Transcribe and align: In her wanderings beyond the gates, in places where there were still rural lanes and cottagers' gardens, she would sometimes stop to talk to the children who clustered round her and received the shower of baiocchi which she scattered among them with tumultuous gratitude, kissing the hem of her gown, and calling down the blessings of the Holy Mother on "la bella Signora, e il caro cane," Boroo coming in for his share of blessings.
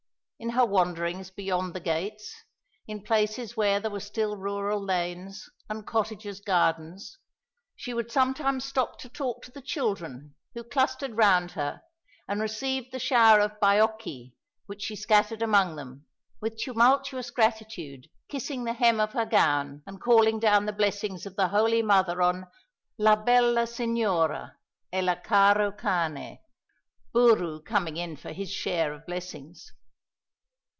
In 0.43 0.49
her 0.57 0.65
wanderings 0.65 1.29
beyond 1.29 1.75
the 1.75 1.79
gates, 1.79 2.35
in 2.87 3.03
places 3.03 3.55
where 3.55 3.79
there 3.79 3.91
were 3.91 3.99
still 3.99 4.35
rural 4.35 4.83
lanes 4.83 5.47
and 5.69 5.85
cottagers' 5.85 6.39
gardens, 6.39 7.19
she 7.75 7.93
would 7.93 8.11
sometimes 8.11 8.65
stop 8.65 8.97
to 9.01 9.07
talk 9.07 9.43
to 9.43 9.51
the 9.51 9.61
children 9.61 10.33
who 10.55 10.63
clustered 10.63 11.15
round 11.15 11.51
her 11.51 11.83
and 12.27 12.41
received 12.41 12.91
the 12.91 12.97
shower 12.97 13.39
of 13.39 13.59
baiocchi 13.59 14.33
which 14.65 14.81
she 14.81 14.95
scattered 14.95 15.43
among 15.43 15.75
them 15.75 16.07
with 16.41 16.57
tumultuous 16.57 17.29
gratitude, 17.29 18.07
kissing 18.27 18.63
the 18.63 18.73
hem 18.73 18.99
of 18.99 19.11
her 19.13 19.27
gown, 19.27 19.83
and 19.85 20.01
calling 20.01 20.39
down 20.39 20.65
the 20.65 20.73
blessings 20.73 21.27
of 21.27 21.35
the 21.35 21.49
Holy 21.49 21.83
Mother 21.83 22.19
on 22.23 22.47
"la 22.97 23.15
bella 23.15 23.67
Signora, 23.67 24.57
e 24.91 24.97
il 24.97 25.15
caro 25.17 25.71
cane," 25.71 26.39
Boroo 27.13 27.61
coming 27.63 27.95
in 27.97 28.15
for 28.15 28.31
his 28.33 28.51
share 28.51 28.91
of 28.91 29.05
blessings. 29.05 29.73